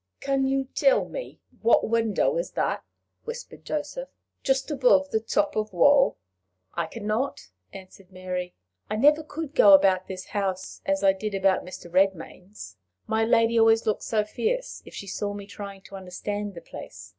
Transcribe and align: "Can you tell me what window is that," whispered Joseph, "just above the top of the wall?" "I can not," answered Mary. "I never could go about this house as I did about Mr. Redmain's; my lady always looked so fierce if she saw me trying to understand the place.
"Can 0.19 0.47
you 0.47 0.65
tell 0.73 1.07
me 1.07 1.41
what 1.61 1.87
window 1.87 2.35
is 2.39 2.53
that," 2.53 2.83
whispered 3.25 3.63
Joseph, 3.63 4.09
"just 4.41 4.71
above 4.71 5.11
the 5.11 5.19
top 5.19 5.55
of 5.55 5.69
the 5.69 5.75
wall?" 5.75 6.17
"I 6.73 6.87
can 6.87 7.05
not," 7.05 7.49
answered 7.71 8.11
Mary. 8.11 8.55
"I 8.89 8.95
never 8.95 9.21
could 9.21 9.53
go 9.53 9.73
about 9.75 10.07
this 10.07 10.25
house 10.25 10.81
as 10.87 11.03
I 11.03 11.13
did 11.13 11.35
about 11.35 11.63
Mr. 11.63 11.85
Redmain's; 11.87 12.77
my 13.05 13.23
lady 13.23 13.59
always 13.59 13.85
looked 13.85 14.01
so 14.01 14.23
fierce 14.23 14.81
if 14.85 14.95
she 14.95 15.05
saw 15.05 15.35
me 15.35 15.45
trying 15.45 15.83
to 15.83 15.95
understand 15.95 16.55
the 16.55 16.61
place. 16.61 17.09